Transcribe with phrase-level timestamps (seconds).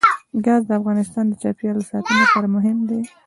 [0.45, 2.99] ګاز د افغانستان د چاپیریال ساتنې لپاره مهم دي.